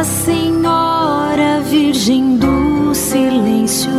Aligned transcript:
Nossa 0.00 0.24
Senhora, 0.24 1.60
Virgem 1.60 2.38
do 2.38 2.94
Silêncio, 2.94 3.92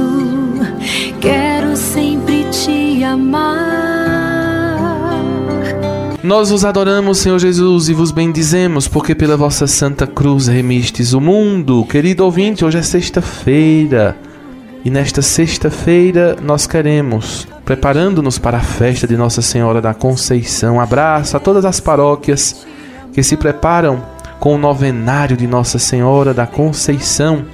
quero 1.22 1.78
sempre 1.78 2.44
te 2.46 3.04
amar. 3.04 4.80
Nós 6.24 6.50
vos 6.50 6.66
adoramos, 6.66 7.20
Senhor 7.20 7.38
Jesus, 7.38 7.88
e 7.88 7.94
vos 7.94 8.10
bendizemos, 8.10 8.88
porque 8.88 9.14
pela 9.14 9.38
vossa 9.38 9.68
santa 9.68 10.08
cruz 10.08 10.48
remistes 10.48 11.14
o 11.14 11.22
mundo. 11.22 11.86
Querido 11.86 12.26
ouvinte, 12.26 12.66
hoje 12.66 12.80
é 12.80 12.82
sexta-feira. 12.82 14.18
E 14.84 14.90
nesta 14.90 15.22
sexta-feira 15.22 16.36
nós 16.42 16.66
queremos, 16.66 17.48
preparando-nos 17.64 18.40
para 18.40 18.58
a 18.58 18.62
festa 18.62 19.06
de 19.06 19.16
Nossa 19.16 19.44
Senhora 19.44 19.80
da 19.80 19.94
Conceição, 19.94 20.82
abraço 20.82 21.38
a 21.38 21.40
todas 21.40 21.64
as 21.64 21.80
paróquias 21.80 22.66
que 23.14 23.22
se 23.22 23.38
preparam 23.38 24.02
com 24.42 24.56
o 24.56 24.58
novenário 24.58 25.38
de 25.38 25.46
Nossa 25.46 25.78
Senhora 25.78 26.34
da 26.34 26.48
Conceição. 26.48 27.46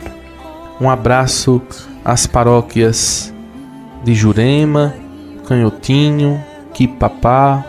Um 0.80 0.90
abraço 0.90 1.62
às 2.04 2.26
paróquias 2.26 3.34
de 4.06 4.16
Jurema, 4.16 4.96
Canhotinho, 5.46 6.42
Quipapá, 6.74 7.66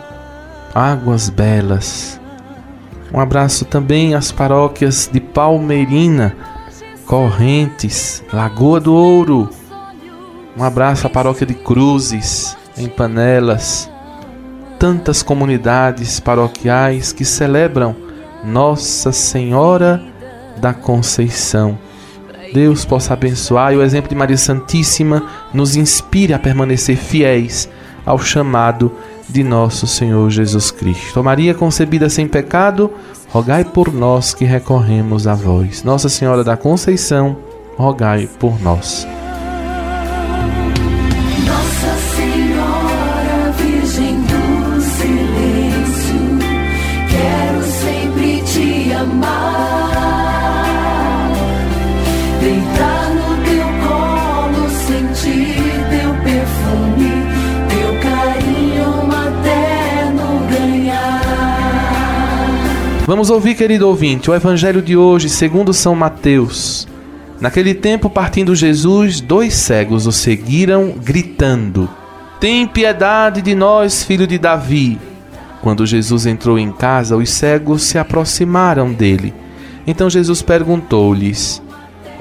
Águas 0.73 1.29
Belas. 1.31 2.21
Um 3.13 3.19
abraço 3.19 3.65
também 3.65 4.15
às 4.15 4.31
paróquias 4.31 5.11
de 5.13 5.19
Palmeirina, 5.19 6.37
Correntes, 7.05 8.23
Lagoa 8.33 8.79
do 8.79 8.95
Ouro. 8.95 9.51
Um 10.57 10.63
abraço 10.63 11.09
à 11.09 11.11
paróquia 11.11 11.45
de 11.45 11.55
Cruzes, 11.55 12.57
em 12.77 12.87
Panelas. 12.89 13.91
Tantas 14.79 15.25
comunidades 15.25 16.21
paroquiais 16.21 17.13
que 17.13 17.25
celebram 17.25 18.08
Nossa 18.45 19.13
Senhora 19.13 20.03
da 20.59 20.73
Conceição. 20.73 21.79
Deus 22.53 22.85
possa 22.85 23.13
abençoar 23.13 23.73
e 23.73 23.77
o 23.77 23.83
exemplo 23.83 24.09
de 24.09 24.15
Maria 24.15 24.37
Santíssima 24.37 25.25
nos 25.53 25.77
inspire 25.77 26.33
a 26.33 26.39
permanecer 26.39 26.97
fiéis 26.97 27.69
ao 28.07 28.19
chamado 28.19 28.93
de 29.29 29.45
nosso 29.45 29.87
Senhor 29.87 30.31
Jesus 30.31 30.71
Cristo. 30.71 31.23
Maria 31.23 31.55
concebida 31.55 32.09
sem 32.09 32.27
pecado, 32.27 32.91
rogai 33.29 33.65
por 33.65 33.93
nós 33.93 34.33
que 34.33 34.45
recorremos 34.45 35.27
a 35.27 35.35
vós. 35.35 35.83
Nossa 35.85 36.09
Senhora 36.09 36.43
da 36.43 36.57
Conceição, 36.57 37.37
rogai 37.77 38.29
por 38.39 38.61
nós. 38.63 39.07
Vamos 63.09 63.31
ouvir, 63.31 63.55
querido 63.55 63.89
ouvinte, 63.89 64.31
o 64.31 64.35
evangelho 64.35 64.83
de 64.83 64.95
hoje, 64.95 65.31
segundo 65.31 65.73
São 65.73 65.95
Mateus. 65.95 66.87
Naquele 67.41 67.73
tempo, 67.73 68.11
partindo 68.11 68.55
Jesus, 68.55 69.19
dois 69.19 69.55
cegos 69.55 70.07
o 70.07 70.13
seguiram, 70.13 70.91
gritando: 70.91 71.89
Tem 72.39 72.67
piedade 72.67 73.41
de 73.41 73.55
nós, 73.55 74.05
filho 74.05 74.27
de 74.27 74.37
Davi. 74.37 74.99
Quando 75.63 75.87
Jesus 75.87 76.27
entrou 76.27 76.59
em 76.59 76.71
casa, 76.71 77.17
os 77.17 77.31
cegos 77.31 77.85
se 77.85 77.97
aproximaram 77.97 78.93
dele. 78.93 79.33
Então 79.87 80.11
Jesus 80.11 80.43
perguntou-lhes: 80.43 81.63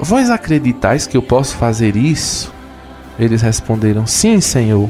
Vós 0.00 0.30
acreditais 0.30 1.06
que 1.06 1.18
eu 1.18 1.22
posso 1.22 1.54
fazer 1.56 1.96
isso? 1.96 2.50
Eles 3.20 3.42
responderam: 3.42 4.06
Sim, 4.06 4.40
Senhor. 4.40 4.88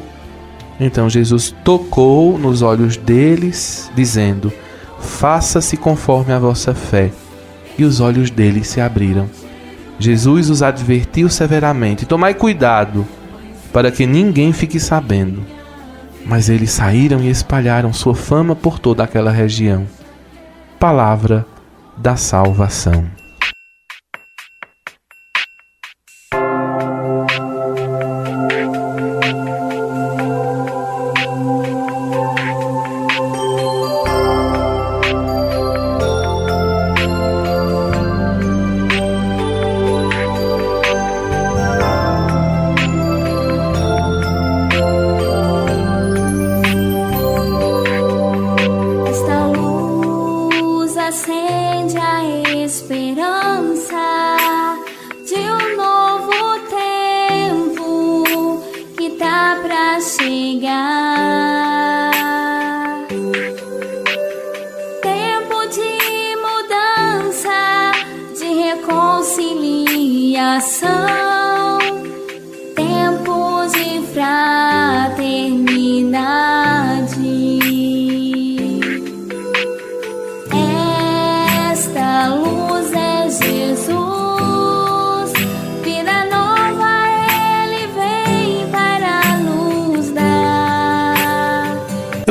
Então 0.78 1.10
Jesus 1.10 1.52
tocou 1.64 2.38
nos 2.38 2.62
olhos 2.62 2.96
deles, 2.96 3.90
dizendo: 3.96 4.52
Faça-se 5.00 5.76
conforme 5.76 6.32
a 6.32 6.38
vossa 6.38 6.74
fé. 6.74 7.10
E 7.78 7.84
os 7.84 8.00
olhos 8.00 8.30
deles 8.30 8.66
se 8.68 8.80
abriram. 8.80 9.28
Jesus 9.98 10.50
os 10.50 10.62
advertiu 10.62 11.28
severamente: 11.28 12.06
Tomai 12.06 12.34
cuidado, 12.34 13.06
para 13.72 13.90
que 13.90 14.06
ninguém 14.06 14.52
fique 14.52 14.78
sabendo. 14.78 15.44
Mas 16.24 16.48
eles 16.48 16.70
saíram 16.70 17.20
e 17.20 17.30
espalharam 17.30 17.92
sua 17.92 18.14
fama 18.14 18.54
por 18.54 18.78
toda 18.78 19.02
aquela 19.02 19.30
região. 19.30 19.86
Palavra 20.78 21.46
da 21.96 22.16
salvação. 22.16 23.17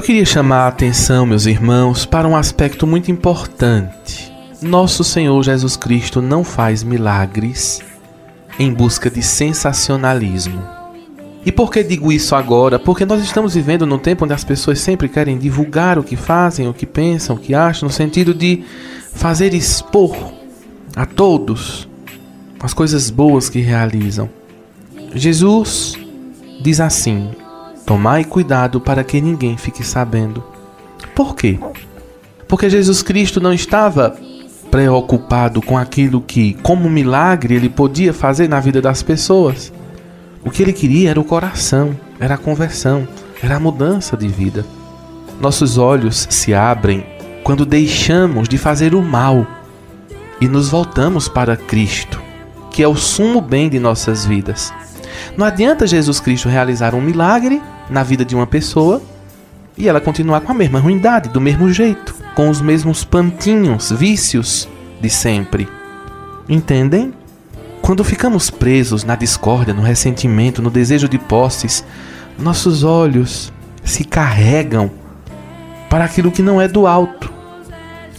Queria 0.08 0.24
chamar 0.24 0.60
a 0.60 0.68
atenção, 0.70 1.26
meus 1.26 1.46
irmãos, 1.46 2.06
para 2.06 2.26
um 2.26 2.38
aspecto 2.38 2.88
muito 2.88 3.12
importante. 3.12 4.32
Nosso 4.62 5.04
Senhor 5.04 5.44
Jesus 5.44 5.76
Cristo 5.76 6.22
não 6.22 6.46
faz 6.46 6.82
milagres 6.82 7.82
em 8.58 8.74
busca 8.74 9.10
de 9.10 9.22
sensacionalismo. 9.22 10.64
E 11.46 11.52
por 11.52 11.70
que 11.70 11.84
digo 11.84 12.10
isso 12.10 12.36
agora? 12.36 12.80
Porque 12.80 13.06
nós 13.06 13.22
estamos 13.22 13.56
vivendo 13.56 13.86
num 13.86 14.00
tempo 14.00 14.24
onde 14.24 14.34
as 14.34 14.46
pessoas 14.46 14.80
sempre 14.80 15.10
querem 15.10 15.38
divulgar 15.38 16.00
o 16.00 16.04
que 16.04 16.16
fazem, 16.16 16.70
o 16.70 16.74
que 16.74 16.86
pensam, 16.86 17.36
o 17.36 17.40
que 17.40 17.54
acham, 17.54 17.90
no 17.90 17.94
sentido 17.94 18.34
de 18.34 18.64
fazer 19.14 19.54
expor 19.54 20.16
a 20.96 21.06
todos 21.06 21.86
as 22.62 22.74
coisas 22.74 23.10
boas 23.10 23.50
que 23.50 23.60
realizam. 23.60 24.30
Jesus 25.14 26.00
diz 26.62 26.80
assim: 26.80 27.30
Tomai 27.88 28.26
cuidado 28.26 28.82
para 28.82 29.02
que 29.02 29.22
ninguém 29.22 29.56
fique 29.56 29.82
sabendo. 29.82 30.44
Por 31.16 31.34
quê? 31.34 31.58
Porque 32.46 32.70
Jesus 32.70 33.02
Cristo 33.02 33.40
não 33.40 33.54
estava 33.54 34.14
preocupado 34.70 35.62
com 35.62 35.78
aquilo 35.78 36.20
que, 36.20 36.56
como 36.56 36.90
milagre, 36.90 37.56
ele 37.56 37.70
podia 37.70 38.14
fazer 38.14 38.50
na 38.50 38.60
vida 38.60 38.82
das 38.82 39.02
pessoas. 39.02 39.72
O 40.44 40.52
que 40.52 40.62
ele 40.64 40.74
queria 40.74 41.12
era 41.12 41.20
o 41.20 41.24
coração, 41.24 41.98
era 42.20 42.36
a 42.36 42.38
conversão, 42.38 43.08
era 43.42 43.56
a 43.56 43.60
mudança 43.60 44.18
de 44.18 44.28
vida. 44.28 44.66
Nossos 45.40 45.78
olhos 45.78 46.28
se 46.30 46.54
abrem 46.54 47.06
quando 47.42 47.66
deixamos 47.66 48.50
de 48.50 48.58
fazer 48.58 48.94
o 48.96 49.02
mal 49.02 49.48
e 50.42 50.48
nos 50.50 50.68
voltamos 50.68 51.30
para 51.30 51.56
Cristo, 51.56 52.22
que 52.70 52.84
é 52.84 52.88
o 52.88 52.98
sumo 52.98 53.40
bem 53.40 53.70
de 53.70 53.80
nossas 53.80 54.26
vidas. 54.26 54.74
Não 55.36 55.46
adianta 55.46 55.88
Jesus 55.88 56.20
Cristo 56.20 56.50
realizar 56.50 56.96
um 56.96 57.02
milagre 57.02 57.62
na 57.90 58.04
vida 58.04 58.26
de 58.26 58.36
uma 58.36 58.48
pessoa 58.48 59.02
e 59.78 59.88
ela 59.88 60.02
continuar 60.02 60.42
com 60.42 60.52
a 60.52 60.56
mesma 60.56 60.80
ruindade, 60.80 61.30
do 61.30 61.40
mesmo 61.40 61.72
jeito, 61.72 62.16
com 62.36 62.50
os 62.50 62.62
mesmos 62.62 63.04
pantinhos, 63.04 63.92
vícios 63.92 64.68
de 65.00 65.10
sempre. 65.10 65.68
Entendem? 66.50 67.14
Quando 67.82 68.04
ficamos 68.04 68.50
presos 68.50 69.04
na 69.04 69.16
discórdia, 69.16 69.74
no 69.74 69.82
ressentimento, 69.82 70.62
no 70.62 70.70
desejo 70.70 71.08
de 71.08 71.18
posses, 71.18 71.86
nossos 72.38 72.84
olhos 72.84 73.54
se 73.84 74.04
carregam 74.04 74.92
para 75.90 76.06
aquilo 76.06 76.32
que 76.32 76.42
não 76.42 76.60
é 76.60 76.68
do 76.68 76.86
alto. 76.86 77.32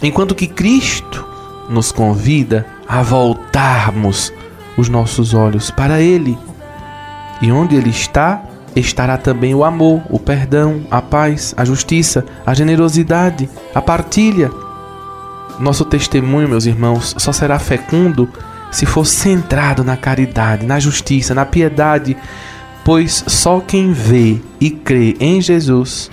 Enquanto 0.01 0.33
que 0.33 0.47
Cristo 0.47 1.27
nos 1.69 1.91
convida 1.91 2.65
a 2.87 3.03
voltarmos 3.03 4.33
os 4.75 4.89
nossos 4.89 5.33
olhos 5.33 5.69
para 5.69 6.01
Ele. 6.01 6.37
E 7.41 7.51
onde 7.51 7.75
Ele 7.75 7.89
está, 7.89 8.43
estará 8.75 9.17
também 9.17 9.55
o 9.55 9.63
amor, 9.63 10.01
o 10.09 10.19
perdão, 10.19 10.81
a 10.91 11.01
paz, 11.01 11.53
a 11.57 11.65
justiça, 11.65 12.25
a 12.45 12.53
generosidade, 12.53 13.49
a 13.73 13.81
partilha. 13.81 14.51
Nosso 15.59 15.85
testemunho, 15.85 16.47
meus 16.47 16.65
irmãos, 16.65 17.15
só 17.17 17.31
será 17.31 17.59
fecundo 17.59 18.29
se 18.71 18.85
for 18.85 19.05
centrado 19.05 19.83
na 19.83 19.97
caridade, 19.97 20.65
na 20.65 20.79
justiça, 20.79 21.33
na 21.33 21.45
piedade, 21.45 22.15
pois 22.83 23.23
só 23.27 23.59
quem 23.59 23.91
vê 23.91 24.39
e 24.59 24.69
crê 24.69 25.15
em 25.19 25.41
Jesus 25.41 26.09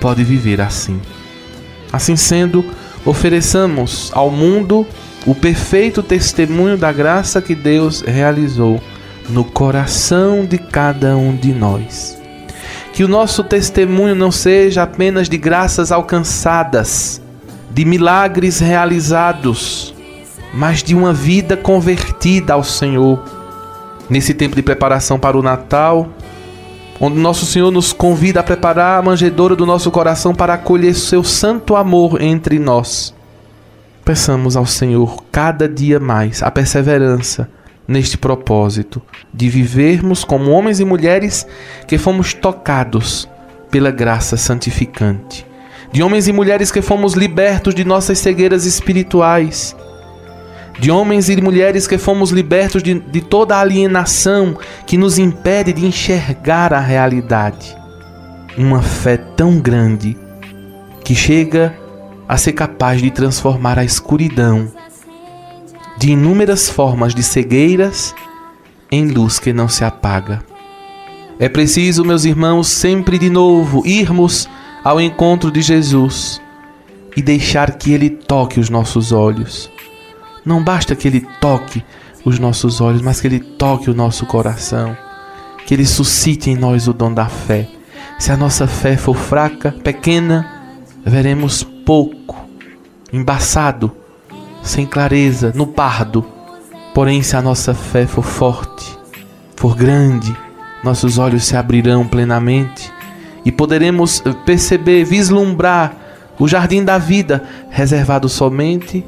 pode 0.00 0.22
viver 0.22 0.60
assim. 0.60 1.00
Assim 1.92 2.16
sendo, 2.16 2.64
ofereçamos 3.04 4.10
ao 4.14 4.30
mundo 4.30 4.86
o 5.26 5.34
perfeito 5.34 6.02
testemunho 6.02 6.76
da 6.76 6.92
graça 6.92 7.42
que 7.42 7.54
Deus 7.54 8.02
realizou 8.02 8.80
no 9.28 9.44
coração 9.44 10.44
de 10.44 10.58
cada 10.58 11.16
um 11.16 11.34
de 11.34 11.52
nós. 11.52 12.18
Que 12.92 13.04
o 13.04 13.08
nosso 13.08 13.44
testemunho 13.44 14.14
não 14.14 14.30
seja 14.30 14.82
apenas 14.82 15.28
de 15.28 15.36
graças 15.36 15.92
alcançadas, 15.92 17.20
de 17.70 17.84
milagres 17.84 18.58
realizados, 18.58 19.94
mas 20.54 20.82
de 20.82 20.94
uma 20.94 21.12
vida 21.12 21.56
convertida 21.56 22.54
ao 22.54 22.64
Senhor. 22.64 23.22
Nesse 24.08 24.32
tempo 24.32 24.54
de 24.54 24.62
preparação 24.62 25.18
para 25.18 25.36
o 25.36 25.42
Natal, 25.42 26.08
onde 27.00 27.18
nosso 27.18 27.44
Senhor 27.44 27.70
nos 27.70 27.92
convida 27.92 28.40
a 28.40 28.42
preparar 28.42 28.98
a 28.98 29.02
manjedoura 29.02 29.56
do 29.56 29.66
nosso 29.66 29.90
coração 29.90 30.34
para 30.34 30.54
acolher 30.54 30.94
seu 30.94 31.22
santo 31.22 31.76
amor 31.76 32.22
entre 32.22 32.58
nós. 32.58 33.12
Peçamos 34.04 34.56
ao 34.56 34.64
Senhor 34.64 35.24
cada 35.32 35.68
dia 35.68 35.98
mais 35.98 36.42
a 36.42 36.50
perseverança 36.50 37.50
neste 37.86 38.18
propósito 38.18 39.00
de 39.32 39.48
vivermos 39.48 40.24
como 40.24 40.50
homens 40.50 40.80
e 40.80 40.84
mulheres 40.84 41.46
que 41.86 41.98
fomos 41.98 42.34
tocados 42.34 43.28
pela 43.70 43.90
graça 43.90 44.36
santificante, 44.36 45.46
de 45.92 46.02
homens 46.02 46.28
e 46.28 46.32
mulheres 46.32 46.70
que 46.72 46.82
fomos 46.82 47.14
libertos 47.14 47.74
de 47.74 47.84
nossas 47.84 48.18
cegueiras 48.18 48.64
espirituais, 48.64 49.76
de 50.78 50.90
homens 50.90 51.28
e 51.28 51.40
mulheres 51.40 51.86
que 51.86 51.96
fomos 51.96 52.30
libertos 52.30 52.82
de, 52.82 52.94
de 52.94 53.20
toda 53.20 53.58
alienação 53.58 54.58
que 54.86 54.98
nos 54.98 55.18
impede 55.18 55.72
de 55.72 55.86
enxergar 55.86 56.74
a 56.74 56.80
realidade. 56.80 57.76
Uma 58.58 58.82
fé 58.82 59.16
tão 59.16 59.58
grande 59.58 60.16
que 61.04 61.14
chega 61.14 61.74
a 62.28 62.36
ser 62.36 62.52
capaz 62.52 63.00
de 63.00 63.10
transformar 63.10 63.78
a 63.78 63.84
escuridão 63.84 64.70
de 65.98 66.12
inúmeras 66.12 66.68
formas 66.68 67.14
de 67.14 67.22
cegueiras 67.22 68.14
em 68.90 69.08
luz 69.08 69.38
que 69.38 69.52
não 69.52 69.68
se 69.68 69.84
apaga. 69.84 70.42
É 71.38 71.48
preciso, 71.48 72.04
meus 72.04 72.24
irmãos, 72.24 72.68
sempre 72.68 73.18
de 73.18 73.28
novo 73.28 73.82
irmos 73.86 74.48
ao 74.82 75.00
encontro 75.00 75.50
de 75.50 75.60
Jesus 75.60 76.40
e 77.16 77.22
deixar 77.22 77.72
que 77.72 77.92
Ele 77.92 78.10
toque 78.10 78.60
os 78.60 78.70
nossos 78.70 79.12
olhos. 79.12 79.70
Não 80.44 80.62
basta 80.62 80.94
que 80.94 81.08
Ele 81.08 81.26
toque 81.40 81.84
os 82.24 82.38
nossos 82.38 82.80
olhos, 82.80 83.02
mas 83.02 83.20
que 83.20 83.26
Ele 83.26 83.40
toque 83.40 83.90
o 83.90 83.94
nosso 83.94 84.26
coração, 84.26 84.96
que 85.66 85.74
Ele 85.74 85.86
suscite 85.86 86.50
em 86.50 86.56
nós 86.56 86.88
o 86.88 86.92
dom 86.92 87.12
da 87.12 87.26
fé. 87.26 87.68
Se 88.18 88.32
a 88.32 88.36
nossa 88.36 88.66
fé 88.66 88.96
for 88.96 89.16
fraca, 89.16 89.72
pequena, 89.72 90.72
veremos 91.04 91.62
pouco, 91.62 92.36
embaçado 93.12 93.92
sem 94.66 94.84
clareza, 94.84 95.52
no 95.54 95.66
pardo. 95.66 96.24
Porém, 96.94 97.22
se 97.22 97.36
a 97.36 97.42
nossa 97.42 97.74
fé 97.74 98.06
for 98.06 98.24
forte, 98.24 98.98
for 99.54 99.74
grande, 99.74 100.34
nossos 100.82 101.18
olhos 101.18 101.44
se 101.44 101.56
abrirão 101.56 102.06
plenamente 102.06 102.92
e 103.44 103.52
poderemos 103.52 104.22
perceber, 104.44 105.04
vislumbrar 105.04 105.94
o 106.38 106.46
jardim 106.46 106.84
da 106.84 106.98
vida 106.98 107.42
reservado 107.70 108.28
somente 108.28 109.04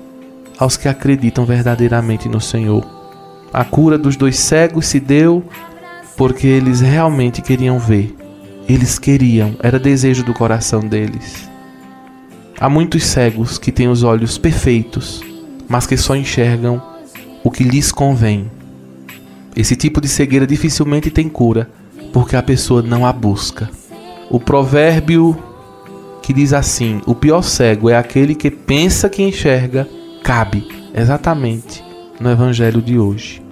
aos 0.58 0.76
que 0.76 0.88
acreditam 0.88 1.44
verdadeiramente 1.44 2.28
no 2.28 2.40
Senhor. 2.40 2.84
A 3.52 3.64
cura 3.64 3.96
dos 3.96 4.16
dois 4.16 4.38
cegos 4.38 4.86
se 4.86 5.00
deu 5.00 5.44
porque 6.16 6.46
eles 6.46 6.80
realmente 6.80 7.40
queriam 7.40 7.78
ver. 7.78 8.14
Eles 8.68 8.98
queriam, 8.98 9.54
era 9.62 9.78
desejo 9.78 10.22
do 10.22 10.34
coração 10.34 10.80
deles. 10.80 11.48
Há 12.60 12.68
muitos 12.68 13.04
cegos 13.04 13.56
que 13.56 13.70
têm 13.70 13.88
os 13.88 14.02
olhos 14.02 14.36
perfeitos, 14.36 15.22
mas 15.68 15.86
que 15.86 15.96
só 15.96 16.16
enxergam 16.16 16.82
o 17.44 17.50
que 17.50 17.62
lhes 17.62 17.92
convém. 17.92 18.50
Esse 19.54 19.76
tipo 19.76 20.00
de 20.00 20.08
cegueira 20.08 20.46
dificilmente 20.46 21.10
tem 21.10 21.28
cura, 21.28 21.68
porque 22.12 22.36
a 22.36 22.42
pessoa 22.42 22.82
não 22.82 23.04
a 23.04 23.12
busca. 23.12 23.68
O 24.30 24.40
provérbio 24.40 25.36
que 26.22 26.32
diz 26.32 26.52
assim: 26.52 27.00
o 27.06 27.14
pior 27.14 27.42
cego 27.42 27.90
é 27.90 27.96
aquele 27.96 28.34
que 28.34 28.50
pensa 28.50 29.08
que 29.08 29.22
enxerga, 29.22 29.88
cabe 30.22 30.66
exatamente 30.94 31.82
no 32.20 32.30
evangelho 32.30 32.82
de 32.82 32.98
hoje. 32.98 33.42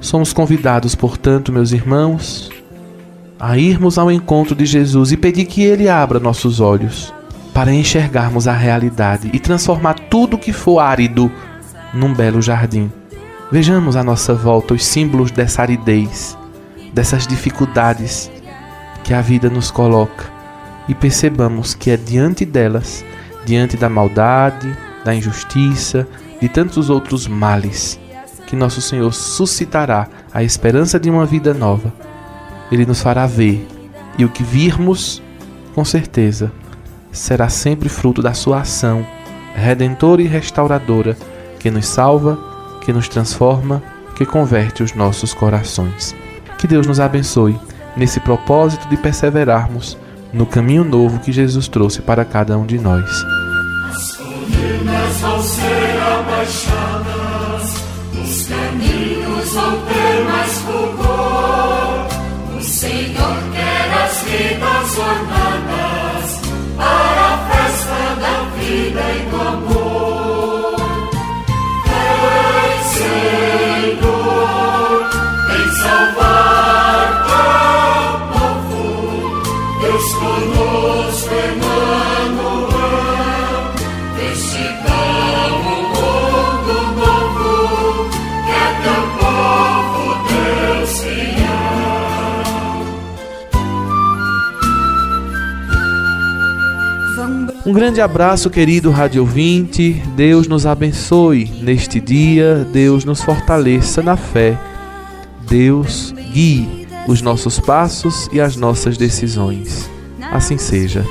Somos 0.00 0.32
convidados, 0.32 0.94
portanto, 0.94 1.52
meus 1.52 1.72
irmãos, 1.72 2.50
a 3.38 3.58
irmos 3.58 3.98
ao 3.98 4.10
encontro 4.10 4.54
de 4.54 4.66
Jesus 4.66 5.12
e 5.12 5.16
pedir 5.16 5.44
que 5.44 5.62
ele 5.62 5.88
abra 5.88 6.20
nossos 6.20 6.60
olhos 6.60 7.12
para 7.52 7.72
enxergarmos 7.72 8.46
a 8.46 8.52
realidade 8.52 9.30
e 9.32 9.38
transformar 9.40 9.94
tudo 9.94 10.38
que 10.38 10.52
for 10.52 10.78
árido 10.78 11.30
num 11.92 12.12
belo 12.12 12.40
jardim. 12.42 12.90
Vejamos 13.50 13.96
à 13.96 14.04
nossa 14.04 14.34
volta 14.34 14.74
os 14.74 14.84
símbolos 14.84 15.30
dessa 15.30 15.62
aridez, 15.62 16.36
dessas 16.92 17.26
dificuldades 17.26 18.30
que 19.02 19.14
a 19.14 19.20
vida 19.20 19.48
nos 19.48 19.70
coloca 19.70 20.30
e 20.88 20.94
percebamos 20.94 21.74
que 21.74 21.90
é 21.90 21.96
diante 21.96 22.44
delas, 22.44 23.04
diante 23.44 23.76
da 23.76 23.88
maldade, 23.88 24.74
da 25.04 25.14
injustiça, 25.14 26.06
de 26.40 26.48
tantos 26.48 26.90
outros 26.90 27.26
males, 27.26 27.98
que 28.46 28.56
nosso 28.56 28.80
Senhor 28.80 29.12
suscitará 29.12 30.08
a 30.32 30.42
esperança 30.42 30.98
de 30.98 31.10
uma 31.10 31.24
vida 31.24 31.54
nova. 31.54 31.92
Ele 32.70 32.84
nos 32.84 33.00
fará 33.00 33.26
ver 33.26 33.66
e 34.18 34.24
o 34.24 34.28
que 34.28 34.42
virmos, 34.42 35.22
com 35.74 35.84
certeza, 35.84 36.52
será 37.12 37.48
sempre 37.48 37.88
fruto 37.88 38.20
da 38.20 38.34
sua 38.34 38.60
ação 38.60 39.06
redentora 39.54 40.22
e 40.22 40.26
restauradora 40.26 41.16
que 41.58 41.70
nos 41.70 41.86
salva, 41.86 42.38
que 42.80 42.92
nos 42.92 43.08
transforma, 43.08 43.82
que 44.16 44.24
converte 44.24 44.82
os 44.82 44.94
nossos 44.94 45.34
corações. 45.34 46.14
Que 46.58 46.66
Deus 46.66 46.86
nos 46.86 47.00
abençoe 47.00 47.58
nesse 47.96 48.20
propósito 48.20 48.88
de 48.88 48.96
perseverarmos 48.96 49.96
no 50.32 50.46
caminho 50.46 50.84
novo 50.84 51.20
que 51.20 51.32
Jesus 51.32 51.68
trouxe 51.68 52.02
para 52.02 52.24
cada 52.24 52.56
um 52.58 52.66
de 52.66 52.78
nós. 52.78 53.08
As 53.90 54.16
colinas 54.16 55.20
vão 55.20 55.42
ser 55.42 55.98
abaixadas, 56.18 57.74
os 58.14 58.48
caminhos 58.48 59.52
vão 59.52 59.78
ter 59.86 60.24
mais 60.24 60.58
fulgor. 60.58 62.08
O 62.58 62.62
Senhor 62.62 63.36
quer 63.52 64.04
as 64.04 64.22
vidas 64.22 64.98
ornadas 64.98 65.57
Um 97.68 97.72
grande 97.74 98.00
abraço, 98.00 98.48
querido 98.48 98.90
rádio 98.90 99.20
ouvinte. 99.20 100.02
Deus 100.16 100.48
nos 100.48 100.64
abençoe 100.64 101.44
neste 101.60 102.00
dia, 102.00 102.66
Deus 102.72 103.04
nos 103.04 103.20
fortaleça 103.20 104.02
na 104.02 104.16
fé. 104.16 104.58
Deus 105.46 106.14
guie 106.32 106.88
os 107.06 107.20
nossos 107.20 107.60
passos 107.60 108.26
e 108.32 108.40
as 108.40 108.56
nossas 108.56 108.96
decisões. 108.96 109.86
Assim 110.32 110.56
seja. 110.56 111.04